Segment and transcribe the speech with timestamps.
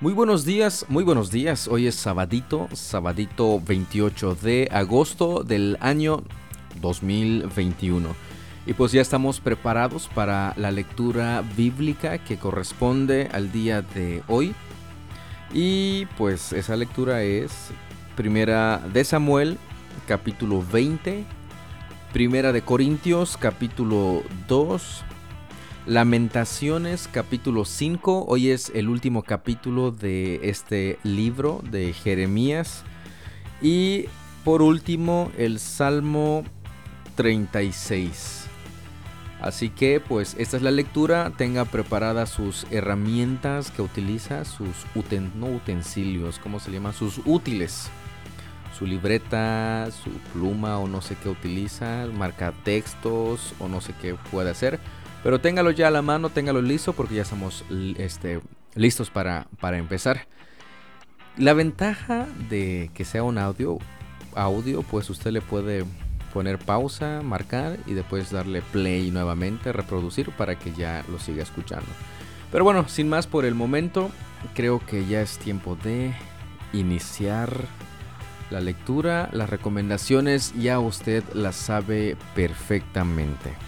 [0.00, 1.66] Muy buenos días, muy buenos días.
[1.66, 6.22] Hoy es sabadito, sabadito 28 de agosto del año
[6.80, 8.14] 2021.
[8.64, 14.54] Y pues ya estamos preparados para la lectura bíblica que corresponde al día de hoy.
[15.52, 17.50] Y pues esa lectura es
[18.14, 19.58] Primera de Samuel,
[20.06, 21.24] capítulo 20,
[22.12, 25.04] Primera de Corintios, capítulo 2,
[25.88, 28.26] Lamentaciones capítulo 5.
[28.28, 32.84] Hoy es el último capítulo de este libro de Jeremías.
[33.62, 34.04] Y
[34.44, 36.44] por último el Salmo
[37.14, 38.44] 36.
[39.40, 41.32] Así que pues esta es la lectura.
[41.38, 46.92] Tenga preparadas sus herramientas que utiliza, sus utensilios, ¿cómo se llama?
[46.92, 47.88] Sus útiles.
[48.78, 54.16] Su libreta, su pluma o no sé qué utiliza, marca textos o no sé qué
[54.30, 54.78] puede hacer
[55.28, 57.62] pero téngalo ya a la mano, téngalo listo porque ya estamos
[57.98, 58.40] este,
[58.74, 60.26] listos para, para empezar.
[61.36, 63.76] La ventaja de que sea un audio,
[64.34, 65.84] audio, pues usted le puede
[66.32, 71.90] poner pausa, marcar y después darle play nuevamente, reproducir para que ya lo siga escuchando.
[72.50, 74.10] Pero bueno, sin más por el momento,
[74.54, 76.14] creo que ya es tiempo de
[76.72, 77.66] iniciar
[78.48, 79.28] la lectura.
[79.32, 83.67] Las recomendaciones ya usted las sabe perfectamente.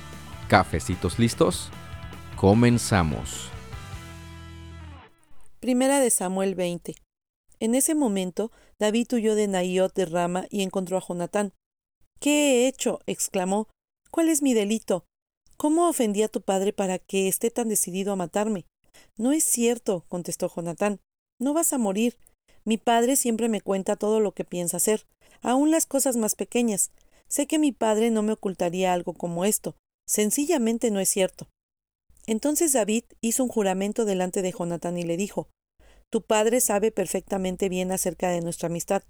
[0.50, 1.70] Cafecitos listos.
[2.34, 3.50] Comenzamos.
[5.60, 6.96] Primera de Samuel 20.
[7.60, 11.52] En ese momento, David huyó de Naiot de Rama y encontró a Jonatán.
[12.18, 12.98] ¿Qué he hecho?
[13.06, 13.68] exclamó.
[14.10, 15.04] ¿Cuál es mi delito?
[15.56, 18.66] ¿Cómo ofendí a tu padre para que esté tan decidido a matarme?
[19.16, 20.98] No es cierto, contestó Jonatán.
[21.38, 22.16] No vas a morir.
[22.64, 25.06] Mi padre siempre me cuenta todo lo que piensa hacer,
[25.42, 26.90] aun las cosas más pequeñas.
[27.28, 29.76] Sé que mi padre no me ocultaría algo como esto.
[30.10, 31.46] Sencillamente no es cierto.
[32.26, 35.48] Entonces David hizo un juramento delante de Jonatán y le dijo
[36.10, 39.04] Tu padre sabe perfectamente bien acerca de nuestra amistad.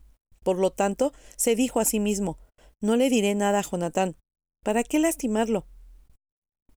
[0.45, 2.39] Por lo tanto, se dijo a sí mismo
[2.83, 4.19] No le diré nada a Jonatán.
[4.63, 5.67] ¿Para qué lastimarlo?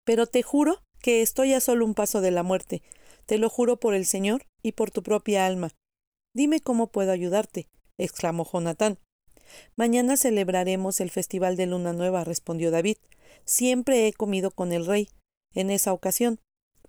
[0.06, 2.82] Pero te juro que estoy a solo un paso de la muerte.
[3.26, 5.72] Te lo juro por el Señor y por tu propia alma.
[6.34, 7.68] Dime cómo puedo ayudarte,
[7.98, 9.00] exclamó Jonatán.
[9.76, 12.98] Mañana celebraremos el festival de Luna Nueva, respondió David.
[13.46, 15.10] Siempre he comido con el rey
[15.54, 16.40] en esa ocasión,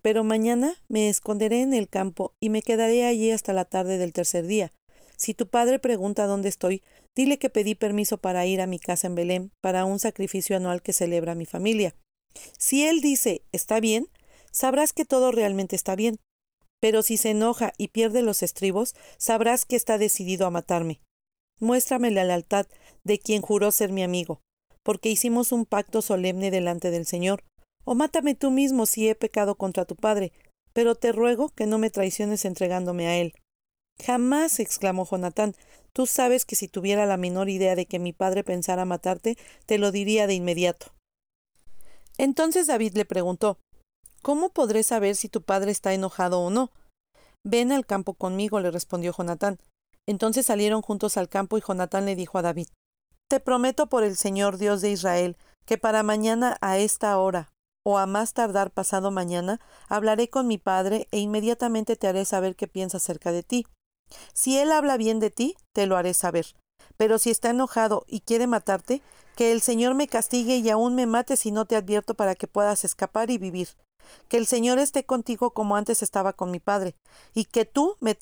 [0.02, 4.12] pero mañana me esconderé en el campo y me quedaré allí hasta la tarde del
[4.12, 4.72] tercer día.
[5.16, 6.82] Si tu padre pregunta dónde estoy,
[7.14, 10.82] dile que pedí permiso para ir a mi casa en Belén para un sacrificio anual
[10.82, 11.94] que celebra mi familia.
[12.58, 14.08] Si él dice está bien,
[14.50, 16.18] sabrás que todo realmente está bien.
[16.80, 21.00] Pero si se enoja y pierde los estribos, sabrás que está decidido a matarme.
[21.60, 22.66] Muéstrame la lealtad
[23.04, 24.40] de quien juró ser mi amigo
[24.84, 27.42] porque hicimos un pacto solemne delante del Señor.
[27.84, 30.32] O mátame tú mismo si he pecado contra tu padre,
[30.72, 33.34] pero te ruego que no me traiciones entregándome a él.
[34.04, 35.54] Jamás, exclamó Jonatán,
[35.92, 39.36] tú sabes que si tuviera la menor idea de que mi padre pensara matarte,
[39.66, 40.94] te lo diría de inmediato.
[42.18, 43.58] Entonces David le preguntó
[44.22, 46.70] ¿Cómo podré saber si tu padre está enojado o no?
[47.42, 49.58] Ven al campo conmigo, le respondió Jonatán.
[50.06, 52.68] Entonces salieron juntos al campo y Jonatán le dijo a David
[53.28, 57.50] te prometo por el Señor Dios de Israel que para mañana a esta hora
[57.84, 62.54] o a más tardar pasado mañana hablaré con mi padre e inmediatamente te haré saber
[62.54, 63.66] qué piensa acerca de ti.
[64.32, 66.54] Si él habla bien de ti, te lo haré saber.
[66.96, 69.02] Pero si está enojado y quiere matarte,
[69.36, 72.46] que el Señor me castigue y aún me mate si no te advierto para que
[72.46, 73.70] puedas escapar y vivir.
[74.28, 76.94] Que el Señor esté contigo como antes estaba con mi padre,
[77.32, 78.16] y que tú me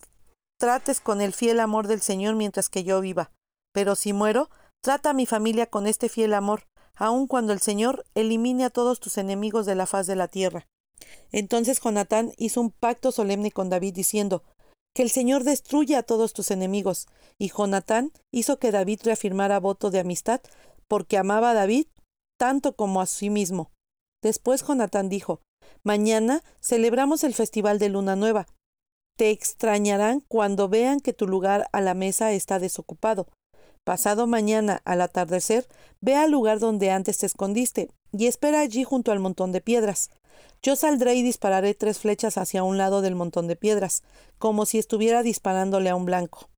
[0.63, 3.33] trates con el fiel amor del Señor mientras que yo viva.
[3.73, 4.49] Pero si muero,
[4.83, 8.99] Trata a mi familia con este fiel amor, aun cuando el Señor elimine a todos
[8.99, 10.67] tus enemigos de la faz de la tierra.
[11.31, 14.43] Entonces Jonatán hizo un pacto solemne con David diciendo
[14.93, 17.07] Que el Señor destruya a todos tus enemigos.
[17.39, 20.41] Y Jonatán hizo que David reafirmara voto de amistad,
[20.89, 21.87] porque amaba a David
[22.37, 23.71] tanto como a sí mismo.
[24.21, 25.43] Después Jonatán dijo
[25.85, 28.49] Mañana celebramos el festival de Luna Nueva.
[29.17, 33.29] Te extrañarán cuando vean que tu lugar a la mesa está desocupado.
[33.85, 35.67] Pasado mañana, al atardecer,
[36.01, 40.11] ve al lugar donde antes te escondiste, y espera allí junto al montón de piedras.
[40.63, 44.03] Yo saldré y dispararé tres flechas hacia un lado del montón de piedras,
[44.39, 46.49] como si estuviera disparándole a un blanco.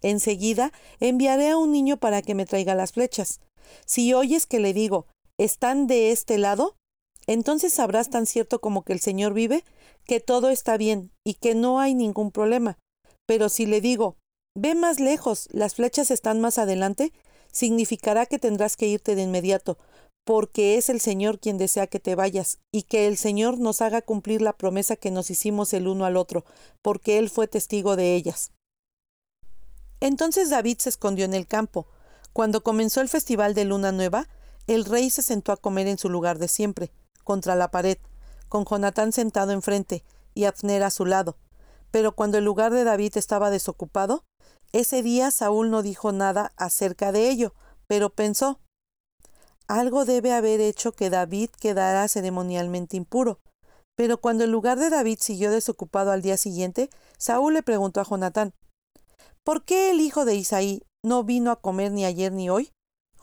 [0.00, 3.40] Enseguida enviaré a un niño para que me traiga las flechas.
[3.84, 5.06] Si oyes que le digo,
[5.38, 6.76] ¿están de este lado?
[7.26, 9.64] Entonces sabrás tan cierto como que el Señor vive,
[10.08, 12.78] que todo está bien y que no hay ningún problema.
[13.26, 14.16] Pero si le digo,
[14.60, 17.12] Ve más lejos, las flechas están más adelante.
[17.52, 19.78] significará que tendrás que irte de inmediato,
[20.24, 24.02] porque es el Señor quien desea que te vayas, y que el Señor nos haga
[24.02, 26.44] cumplir la promesa que nos hicimos el uno al otro,
[26.82, 28.50] porque Él fue testigo de ellas.
[30.00, 31.86] Entonces David se escondió en el campo.
[32.32, 34.28] Cuando comenzó el festival de Luna Nueva,
[34.66, 36.90] el rey se sentó a comer en su lugar de siempre,
[37.22, 37.98] contra la pared,
[38.48, 40.04] con Jonatán sentado enfrente
[40.34, 41.36] y Abner a su lado.
[41.90, 44.24] Pero cuando el lugar de David estaba desocupado,
[44.72, 47.54] ese día Saúl no dijo nada acerca de ello,
[47.86, 48.60] pero pensó
[49.66, 53.40] algo debe haber hecho que David quedara ceremonialmente impuro.
[53.96, 58.04] Pero cuando el lugar de David siguió desocupado al día siguiente, Saúl le preguntó a
[58.04, 58.54] Jonatán
[59.44, 62.70] ¿Por qué el hijo de Isaí no vino a comer ni ayer ni hoy?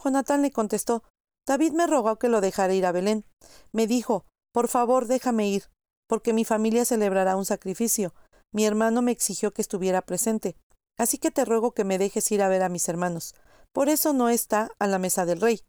[0.04, 1.04] Jonatán le contestó
[1.48, 3.26] David me rogó que lo dejara ir a Belén.
[3.72, 4.26] Me dijo
[4.56, 5.66] Por favor, déjame ir,
[6.08, 8.14] porque mi familia celebrará un sacrificio.
[8.54, 10.56] Mi hermano me exigió que estuviera presente.
[10.98, 13.36] Así que te ruego que me dejes ir a ver a mis hermanos.
[13.74, 15.60] Por eso no está a la mesa del rey.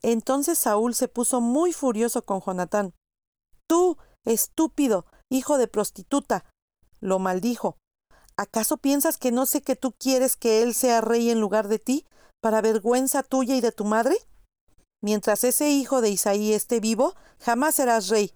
[0.00, 2.94] Entonces Saúl se puso muy furioso con Jonatán.
[3.68, 6.46] Tú, estúpido, hijo de prostituta,
[7.00, 7.76] lo maldijo.
[8.38, 11.78] ¿Acaso piensas que no sé que tú quieres que él sea rey en lugar de
[11.78, 12.06] ti,
[12.40, 14.16] para vergüenza tuya y de tu madre?
[15.02, 18.32] Mientras ese hijo de Isaí esté vivo, jamás serás rey.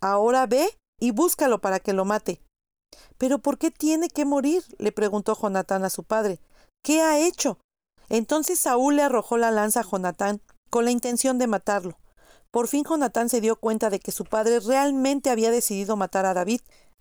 [0.00, 0.68] Ahora ve
[1.00, 2.40] y búscalo para que lo mate.
[3.18, 4.64] ¿Pero por qué tiene que morir?
[4.78, 6.40] le preguntó Jonatán a su padre.
[6.82, 7.58] ¿Qué ha hecho?
[8.08, 10.40] Entonces Saúl le arrojó la lanza a Jonatán
[10.70, 11.98] con la intención de matarlo.
[12.50, 16.34] Por fin Jonatán se dio cuenta de que su padre realmente había decidido matar a
[16.34, 16.60] David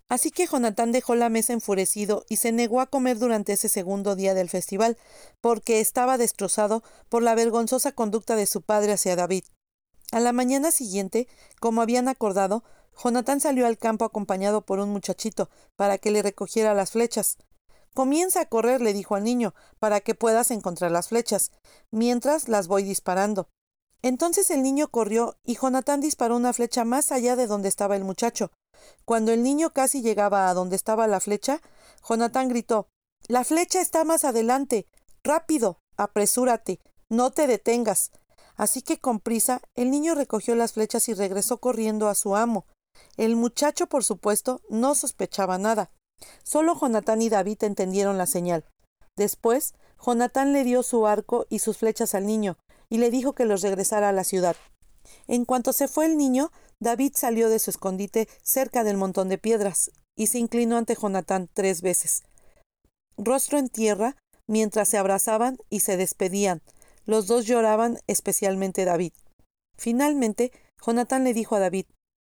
[0.10, 4.16] Así que Jonatán dejó la mesa enfurecido y se negó a comer durante ese segundo
[4.16, 4.98] día del festival,
[5.40, 9.44] porque estaba destrozado por la vergonzosa conducta de su padre hacia David.
[10.12, 11.28] A la mañana siguiente,
[11.60, 12.64] como habían acordado,
[13.02, 17.38] Jonatán salió al campo acompañado por un muchachito para que le recogiera las flechas.
[17.94, 21.52] Comienza a correr, le dijo al niño, para que puedas encontrar las flechas,
[21.92, 23.50] mientras las voy disparando.
[24.02, 28.04] Entonces el niño corrió y Jonatán disparó una flecha más allá de donde estaba el
[28.04, 28.52] muchacho.
[29.06, 31.62] Cuando el niño casi llegaba a donde estaba la flecha,
[32.08, 32.88] Jonatán gritó
[33.28, 34.88] La flecha está más adelante.
[35.24, 35.80] Rápido.
[35.98, 36.80] apresúrate.
[37.10, 38.12] No te detengas.
[38.60, 42.66] Así que con prisa el niño recogió las flechas y regresó corriendo a su amo.
[43.16, 45.92] El muchacho, por supuesto, no sospechaba nada.
[46.44, 48.66] Solo Jonatán y David entendieron la señal.
[49.16, 49.76] Después,
[50.06, 52.58] Jonatán le dio su arco y sus flechas al niño,
[52.90, 54.58] y le dijo que los regresara a la ciudad.
[55.28, 56.52] En cuanto se fue el niño,
[56.82, 61.50] David salió de su escondite cerca del montón de piedras y se inclinó ante Jonatán
[61.54, 62.24] tres veces.
[63.18, 64.18] Rostro en tierra,
[64.48, 66.62] mientras se abrazaban y se despedían.
[67.10, 69.14] Los dos lloraban, especialmente David.
[69.80, 70.52] Finalmente,
[70.86, 71.86] Jonatán le dijo a David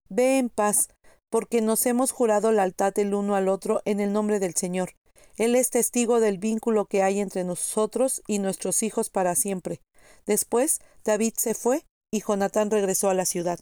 [0.08, 0.88] Ve en paz,
[1.31, 4.96] porque nos hemos jurado lealtad el uno al otro en el nombre del Señor.
[5.37, 9.81] Él es testigo del vínculo que hay entre nosotros y nuestros hijos para siempre.
[10.26, 13.61] Después, David se fue y Jonatán regresó a la ciudad.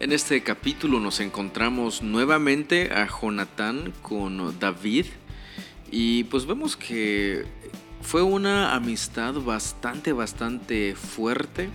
[0.00, 5.06] En este capítulo nos encontramos nuevamente a Jonatán con David
[5.88, 7.44] y pues vemos que
[8.02, 11.70] fue una amistad bastante, bastante fuerte,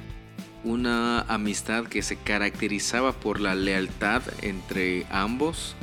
[0.63, 5.75] una amistad que se caracterizaba por la lealtad entre ambos,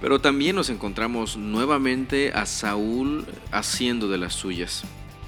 [0.00, 4.84] pero también nos encontramos nuevamente a Saúl haciendo de las suyas.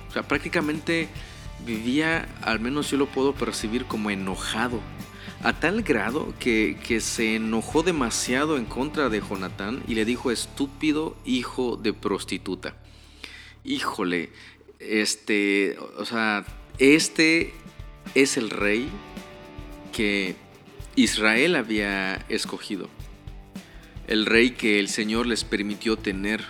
[0.08, 1.08] O sea, prácticamente
[1.66, 4.80] vivía, al menos yo lo puedo percibir como enojado,
[5.42, 11.16] a tal grado que, se enojó demasiado en contra de Jonatán y le dijo estúpido
[11.26, 12.76] hijo de prostituta.
[13.66, 14.28] Híjole,
[14.78, 16.44] este, o sea,
[16.78, 17.54] este
[18.14, 18.90] es el rey
[19.90, 20.36] que
[20.96, 22.90] Israel había escogido.
[24.06, 26.44] El rey que el Señor les permitió tener.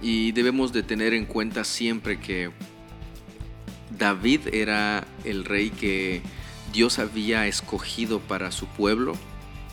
[0.00, 2.52] Y debemos de tener en cuenta siempre que
[3.98, 6.22] David era el rey que
[6.72, 9.14] Dios había escogido para su pueblo,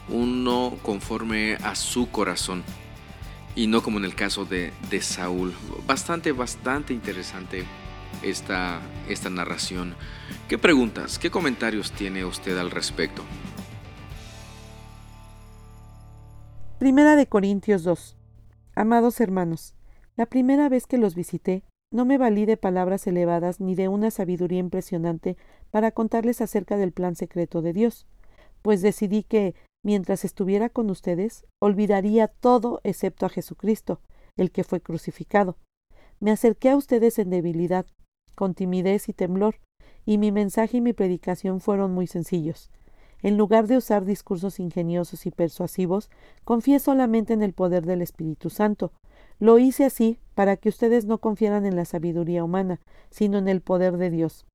[0.10, 2.64] uno conforme a su corazón
[3.56, 5.54] y no como en el caso de, Saúl.
[5.86, 7.66] Bastante, bastante interesante
[8.24, 9.96] esta, esta narración.
[10.48, 13.24] ¿Qué preguntas, qué comentarios tiene usted al respecto?
[16.80, 18.18] Primera de Corintios 2.
[18.76, 19.76] Amados hermanos,
[20.16, 24.12] la primera vez que los visité, no me valí de palabras elevadas ni de una
[24.12, 25.36] sabiduría impresionante
[25.72, 28.08] para contarles acerca del plan secreto de Dios,
[28.62, 34.02] pues decidí que, mientras estuviera con ustedes, olvidaría todo excepto a Jesucristo,
[34.38, 35.58] el que fue crucificado.
[36.20, 37.86] Me acerqué a ustedes en debilidad,
[38.36, 39.56] con timidez y temblor,
[40.06, 42.70] y mi mensaje y mi predicación fueron muy sencillos.
[43.24, 46.10] En lugar de usar discursos ingeniosos y persuasivos,
[46.44, 48.94] confié solamente en el poder del Espíritu Santo,
[49.40, 53.62] Lo hice así para que ustedes no confiaran en la sabiduría humana, sino en el
[53.62, 54.46] poder de Dios.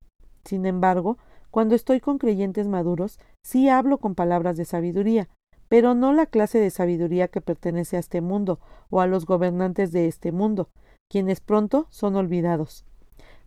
[0.45, 1.19] Sin embargo,
[1.51, 5.29] cuando estoy con creyentes maduros, sí hablo con palabras de sabiduría,
[5.69, 8.61] pero no la clase de sabiduría que pertenece a este mundo
[8.91, 10.69] o a los gobernantes de este mundo,
[11.11, 12.85] quienes pronto son olvidados.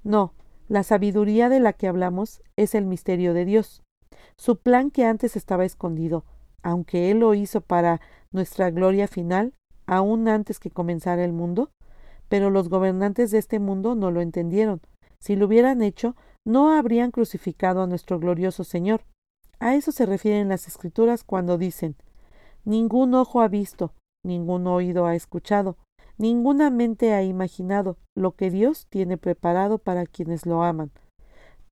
[0.03, 0.33] No,
[0.67, 3.83] la sabiduría de la que hablamos es el misterio de Dios.
[4.37, 6.25] Su plan que antes estaba escondido,
[6.61, 8.01] aunque Él lo hizo para
[8.31, 9.53] nuestra gloria final,
[9.85, 11.71] aún antes que comenzara el mundo,
[12.27, 14.81] pero los gobernantes de este mundo no lo entendieron.
[15.19, 16.15] Si lo hubieran hecho,
[16.49, 19.05] no habrían crucificado a nuestro glorioso Señor.
[19.59, 21.95] A eso se refieren las Escrituras cuando dicen
[22.65, 23.93] Ningún ojo ha visto,
[24.25, 25.77] ningún oído ha escuchado,
[26.17, 30.91] ninguna mente ha imaginado lo que Dios tiene preparado para quienes lo aman.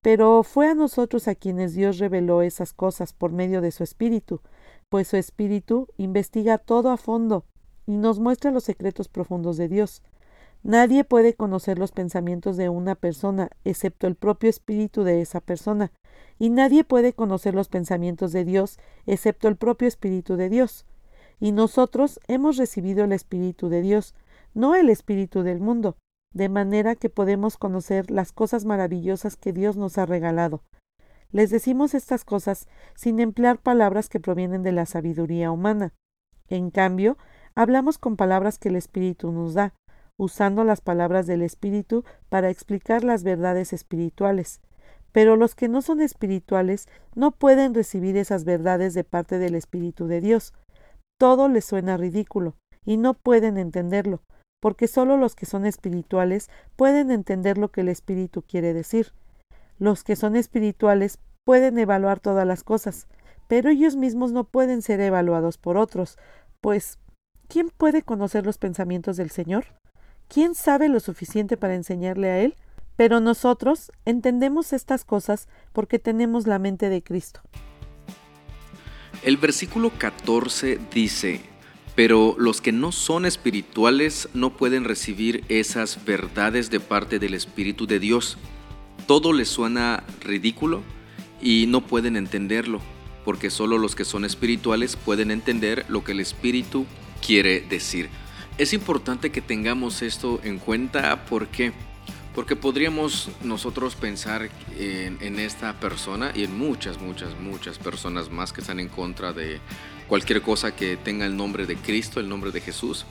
[0.04, 4.42] Pero fue a nosotros a quienes Dios reveló esas cosas por medio de su Espíritu,
[4.90, 7.46] pues su Espíritu investiga todo a fondo
[7.88, 10.04] y nos muestra los secretos profundos de Dios.
[10.68, 15.94] Nadie puede conocer los pensamientos de una persona excepto el propio espíritu de esa persona,
[16.40, 20.86] y nadie puede conocer los pensamientos de Dios excepto el propio espíritu de Dios.
[21.40, 24.14] Y nosotros hemos recibido el espíritu de Dios,
[24.54, 25.96] no el espíritu del mundo,
[26.34, 30.64] de manera que podemos conocer las cosas maravillosas que Dios nos ha regalado.
[31.32, 35.94] Les decimos estas cosas sin emplear palabras que provienen de la sabiduría humana.
[36.50, 37.18] En cambio,
[37.56, 39.74] hablamos con palabras que el Espíritu nos da,
[40.18, 44.62] usando las palabras del Espíritu para explicar las verdades espirituales.
[45.12, 50.08] Pero los que no son espirituales no pueden recibir esas verdades de parte del Espíritu
[50.08, 50.54] de Dios.
[51.20, 52.56] Todo les suena ridículo,
[52.86, 54.22] y no pueden entenderlo,
[54.62, 59.14] porque sólo los que son espirituales pueden entender lo que el Espíritu quiere decir.
[59.80, 63.08] Los que son espirituales pueden evaluar todas las cosas,
[63.48, 66.18] pero ellos mismos no pueden ser evaluados por otros,
[66.62, 67.00] pues
[67.48, 69.66] ¿quién puede conocer los pensamientos del Señor?
[70.28, 72.56] ¿Quién sabe lo suficiente para enseñarle a Él?
[72.96, 77.42] Pero nosotros entendemos estas cosas porque tenemos la mente de Cristo.
[79.24, 81.42] El versículo 14 dice,
[81.96, 87.88] pero los que no son espirituales no pueden recibir esas verdades de parte del Espíritu
[87.88, 88.38] de Dios.
[89.08, 90.84] Todo les suena ridículo
[91.42, 92.82] y no pueden entenderlo,
[93.26, 96.86] porque solo los que son espirituales pueden entender lo que el Espíritu
[97.26, 98.10] quiere decir.
[98.58, 101.74] Es importante que tengamos esto en cuenta porque
[102.34, 108.62] porque podríamos nosotros pensar en, esta persona y en muchas, muchas, muchas personas más que
[108.62, 109.60] están en contra de
[110.08, 113.08] cualquier cosa que tenga el nombre de Cristo, el nombre de Jesús,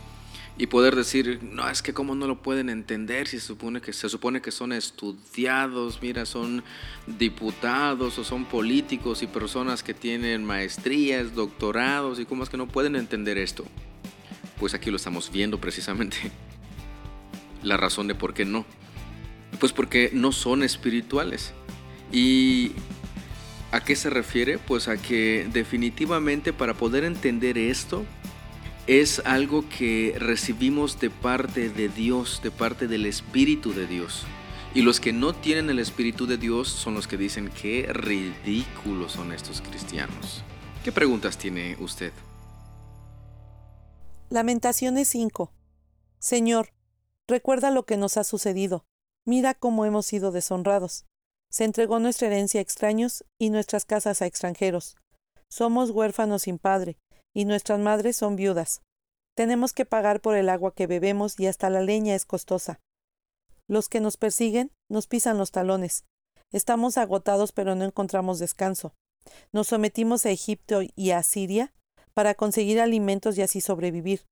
[0.58, 3.92] y poder decir, no, es que cómo no lo pueden entender si se supone que,
[3.92, 6.62] se supone que son estudiados, mira, son
[7.08, 12.68] diputados o son políticos y personas que tienen maestrías, doctorados, y cómo es que no
[12.68, 13.64] pueden entender esto
[14.58, 16.16] pues aquí lo estamos viendo precisamente.
[17.62, 18.64] La razón de por qué no.
[19.58, 21.52] Pues porque no son espirituales.
[22.12, 22.72] ¿Y
[23.72, 24.58] a qué se refiere?
[24.58, 28.04] Pues a que definitivamente para poder entender esto
[28.86, 34.24] es algo que recibimos de parte de Dios, de parte del Espíritu de Dios.
[34.74, 39.12] Y los que no tienen el Espíritu de Dios son los que dicen qué ridículos
[39.12, 40.42] son estos cristianos.
[40.84, 42.12] ¿Qué preguntas tiene usted?
[44.28, 45.52] Lamentaciones 5.
[46.18, 46.72] Señor,
[47.28, 48.84] recuerda lo que nos ha sucedido.
[49.24, 51.06] Mira cómo hemos sido deshonrados.
[51.48, 54.96] Se entregó nuestra herencia a extraños y nuestras casas a extranjeros.
[55.48, 56.98] Somos huérfanos sin padre,
[57.32, 58.82] y nuestras madres son viudas.
[59.36, 62.80] Tenemos que pagar por el agua que bebemos y hasta la leña es costosa.
[63.68, 66.04] Los que nos persiguen nos pisan los talones.
[66.50, 68.92] Estamos agotados pero no encontramos descanso.
[69.52, 71.72] Nos sometimos a Egipto y a Siria
[72.16, 74.24] para conseguir alimentos y así sobrevivir.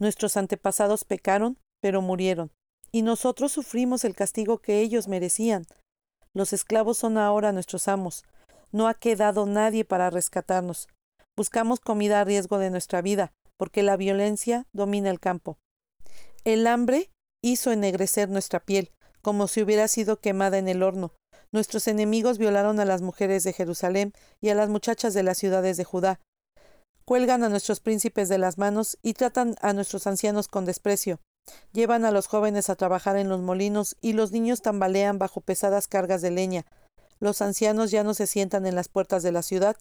[0.00, 2.50] Nuestros antepasados pecaron, pero murieron,
[2.90, 5.64] y nosotros sufrimos el castigo que ellos merecían.
[6.34, 8.24] Los esclavos son ahora nuestros amos.
[8.72, 10.88] No ha quedado nadie para rescatarnos.
[11.36, 15.58] Buscamos comida a riesgo de nuestra vida, porque la violencia domina el campo.
[16.42, 17.08] El hambre
[17.40, 18.90] hizo ennegrecer nuestra piel,
[19.22, 21.12] como si hubiera sido quemada en el horno.
[21.52, 25.76] Nuestros enemigos violaron a las mujeres de Jerusalén y a las muchachas de las ciudades
[25.76, 26.18] de Judá,
[27.08, 31.20] cuelgan a nuestros príncipes de las manos y tratan a nuestros ancianos con desprecio.
[31.72, 35.88] Llevan a los jóvenes a trabajar en los molinos y los niños tambalean bajo pesadas
[35.88, 36.66] cargas de leña.
[37.18, 39.74] Los ancianos ya no se sientan en las puertas de la ciudad,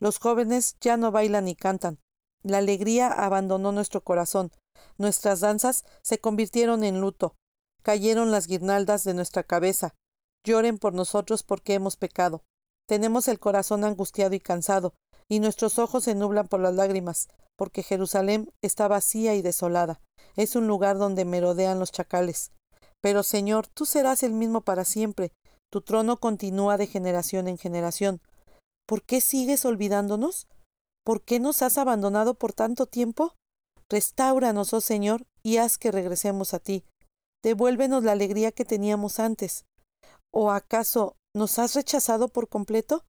[0.00, 2.00] los jóvenes ya no bailan ni cantan.
[2.42, 4.50] La alegría abandonó nuestro corazón,
[4.98, 7.36] nuestras danzas se convirtieron en luto,
[7.84, 9.94] cayeron las guirnaldas de nuestra cabeza.
[10.42, 12.42] Lloren por nosotros porque hemos pecado.
[12.88, 14.94] Tenemos el corazón angustiado y cansado,
[15.28, 20.00] y nuestros ojos se nublan por las lágrimas, porque Jerusalén está vacía y desolada.
[20.36, 22.50] Es un lugar donde merodean los chacales.
[23.00, 25.32] Pero Señor, tú serás el mismo para siempre.
[25.70, 28.20] Tu trono continúa de generación en generación.
[28.86, 30.46] ¿Por qué sigues olvidándonos?
[31.04, 33.34] ¿Por qué nos has abandonado por tanto tiempo?
[33.90, 36.84] Restáuranos, oh Señor, y haz que regresemos a ti.
[37.42, 39.64] Devuélvenos la alegría que teníamos antes.
[40.32, 43.04] ¿O acaso nos has rechazado por completo?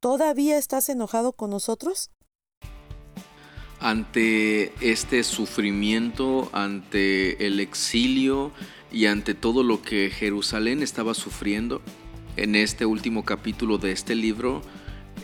[0.00, 2.10] ¿Todavía estás enojado con nosotros?
[3.80, 8.52] Ante este sufrimiento, ante el exilio
[8.92, 11.82] y ante todo lo que Jerusalén estaba sufriendo,
[12.36, 14.62] en este último capítulo de este libro,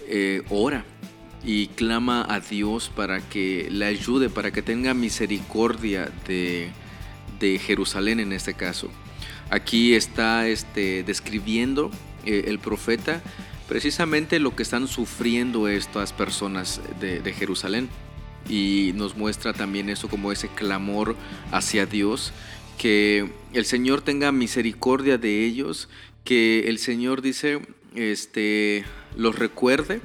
[0.08, 0.84] eh, ora
[1.44, 6.72] y clama a Dios para que le ayude, para que tenga misericordia de,
[7.60, 8.88] Jerusalén en este caso.
[9.50, 11.90] Aquí está este, describiendo
[12.24, 13.20] eh, el profeta
[13.68, 17.88] precisamente lo que están sufriendo estas personas de, de Jerusalén
[18.48, 21.16] y nos muestra también eso como ese clamor
[21.50, 22.32] hacia Dios,
[22.78, 25.88] que el Señor tenga misericordia de ellos,
[26.24, 27.60] que el Señor dice,
[27.94, 28.84] este,
[29.16, 30.00] los recuerde.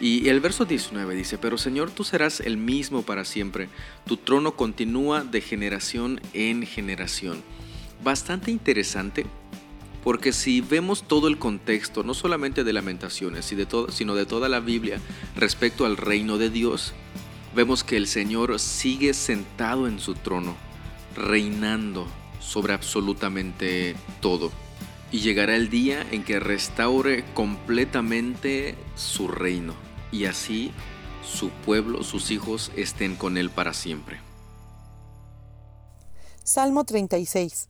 [0.00, 3.68] Y el verso 19 dice, pero Señor, tú serás el mismo para siempre,
[4.06, 7.42] tu trono continúa de generación en generación.
[8.04, 9.26] Bastante interesante
[10.02, 15.00] porque si vemos todo el contexto, no solamente de lamentaciones, sino de toda la Biblia
[15.36, 16.94] respecto al reino de Dios,
[17.54, 20.56] vemos que el Señor sigue sentado en su trono,
[21.16, 22.06] reinando
[22.40, 24.52] sobre absolutamente todo.
[25.10, 29.74] Y llegará el día en que restaure completamente su reino,
[30.12, 30.70] y así
[31.22, 34.20] su pueblo, sus hijos, estén con él para siempre.
[36.44, 37.68] Salmo 36.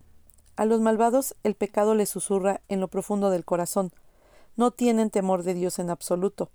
[0.59, 3.93] A los malvados el pecado les susurra en lo profundo del corazón.
[4.57, 6.51] No tienen temor de Dios en absoluto.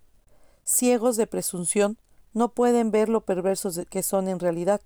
[0.65, 1.97] Ciegos de presunción,
[2.33, 4.81] no pueden ver lo perversos que son en realidad.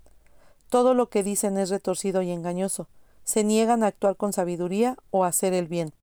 [0.68, 2.86] Todo lo que dicen es retorcido y engañoso.
[3.24, 5.94] Se niegan a actuar con sabiduría o a hacer el bien.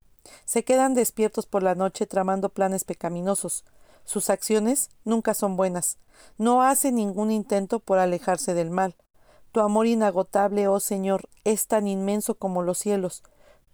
[0.44, 3.64] Se quedan despiertos por la noche tramando planes pecaminosos.
[4.04, 6.00] Sus acciones nunca son buenas.
[6.38, 8.94] No hacen ningún intento por alejarse del mal.
[9.56, 13.24] Tu amor inagotable, oh Señor, es tan inmenso como los cielos.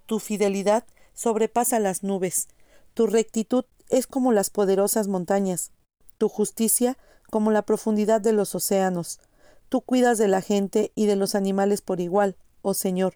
[0.05, 0.83] Tu fidelidad
[1.15, 2.49] sobrepasa las nubes.
[2.93, 5.71] Tu rectitud es como las poderosas montañas.
[6.19, 6.99] Tu justicia
[7.31, 9.21] como la profundidad de los océanos.
[9.69, 13.15] Tú cuidas de la gente y de los animales por igual, oh Señor.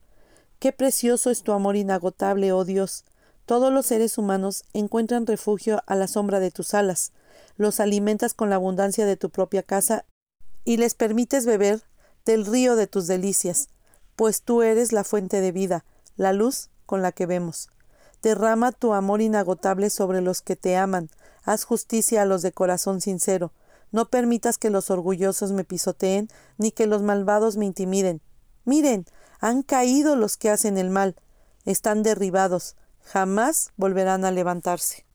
[0.58, 3.06] Qué precioso es tu amor inagotable, oh Dios.
[3.45, 7.12] Todos los seres humanos encuentran refugio a la sombra de tus alas.
[7.58, 10.06] Los alimentas con la abundancia de tu propia casa
[10.63, 11.84] y les permites beber
[12.25, 13.69] del río de tus delicias,
[14.15, 15.85] pues tú eres la fuente de vida,
[16.15, 17.69] la luz con la que vemos.
[18.23, 21.09] Derrama tu amor inagotable sobre los que te aman,
[21.43, 23.51] haz justicia a los de corazón sincero,
[23.91, 28.21] no permitas que los orgullosos me pisoteen, ni que los malvados me intimiden.
[28.65, 29.05] Miren,
[29.39, 31.15] han caído los que hacen el mal,
[31.65, 35.05] están derribados, jamás volverán a levantarse.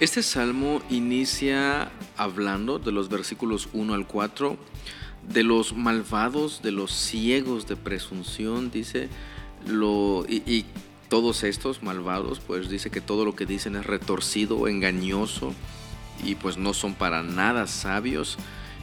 [0.00, 4.56] Este salmo inicia hablando de los versículos 1 al 4,
[5.32, 9.08] de los malvados, de los ciegos de presunción, dice,
[9.66, 10.64] lo, y, y
[11.08, 15.54] todos estos malvados, pues dice que todo lo que dicen es retorcido, engañoso,
[16.24, 18.38] y pues no son para nada sabios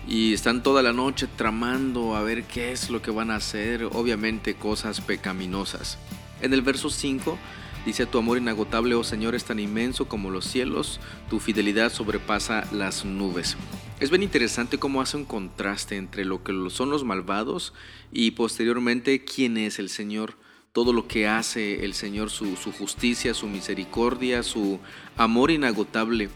[0.08, 3.86] y están toda la noche tramando a ver qué es lo que van a hacer,
[3.86, 5.98] obviamente cosas pecaminosas.
[6.42, 7.38] En el verso 5
[7.86, 12.68] dice, tu amor inagotable, oh Señor, es tan inmenso como los cielos, tu fidelidad sobrepasa
[12.72, 13.58] las nubes.
[14.00, 17.74] Es bien interesante cómo hace un contraste entre lo que son los malvados
[18.12, 20.36] y posteriormente quién es el Señor
[20.76, 24.78] todo lo que hace el Señor, su, justicia, su misericordia, su
[25.16, 26.28] amor inagotable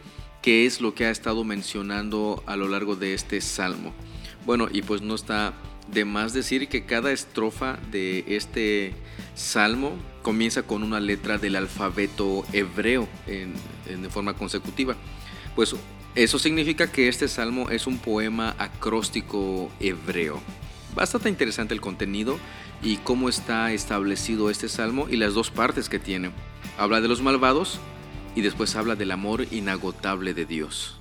[0.42, 3.94] qué es lo que ha estado mencionando a lo largo de este salmo.
[4.46, 5.54] Bueno, y pues no está
[5.92, 8.94] de más decir que cada estrofa de este
[9.36, 9.92] salmo
[10.22, 13.54] comienza con una letra del alfabeto hebreo en,
[14.02, 14.96] de forma consecutiva.
[15.54, 15.76] Pues
[16.16, 20.42] eso significa que este salmo es un poema acróstico hebreo.
[20.96, 22.38] Bastante interesante el contenido
[22.82, 26.32] y cómo está establecido este salmo y las dos partes que tiene.
[26.78, 27.80] Habla de los malvados
[28.36, 31.00] y después habla del amor inagotable de Dios.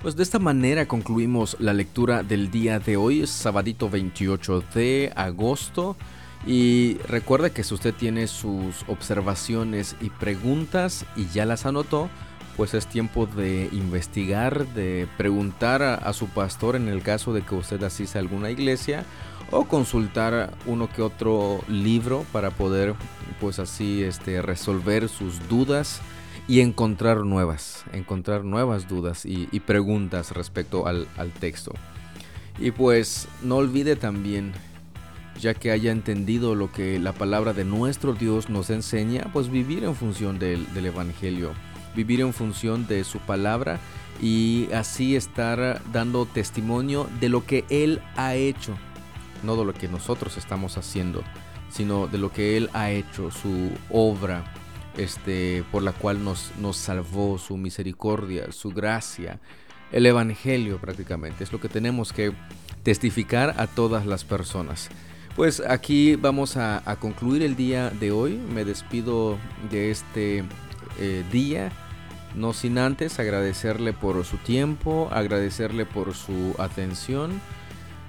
[0.00, 5.12] Pues de esta manera concluimos la lectura del día de hoy, es sabadito 28 de
[5.16, 5.96] agosto.
[6.46, 12.08] Y recuerde que si usted tiene sus observaciones y preguntas y ya las anotó,
[12.56, 17.54] pues es tiempo de investigar, de preguntar a, su pastor en el caso de que
[17.54, 19.04] usted asista a alguna iglesia
[19.52, 22.94] o consultar uno que otro libro para poder
[23.40, 26.00] pues así este, resolver sus dudas
[26.48, 31.06] y encontrar nuevas, encontrar nuevas dudas y, preguntas respecto al,
[31.38, 31.72] texto.
[32.58, 34.52] Y pues no olvide también,
[35.38, 39.84] ya que haya entendido lo que la palabra de nuestro Dios nos enseña, pues vivir
[39.84, 41.52] en función del, del Evangelio,
[41.94, 43.78] vivir en función de su palabra
[44.20, 48.76] y así estar dando testimonio de lo que Él ha hecho,
[49.42, 51.22] no de lo que nosotros estamos haciendo,
[51.70, 54.44] sino de lo que Él ha hecho, su obra,
[54.96, 59.38] este, por la cual nos, nos salvó, su misericordia, su gracia,
[59.92, 61.44] el Evangelio prácticamente.
[61.44, 62.32] Es lo que tenemos que
[62.82, 64.90] testificar a todas las personas.
[65.38, 68.40] Pues aquí vamos a, concluir el día de hoy.
[68.52, 69.38] Me despido
[69.70, 70.42] de este
[70.98, 71.70] eh, día.
[72.34, 77.40] No sin antes agradecerle por su tiempo, agradecerle por su atención.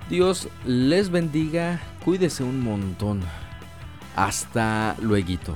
[0.09, 3.21] Dios les bendiga, cuídese un montón.
[4.15, 5.55] Hasta luego.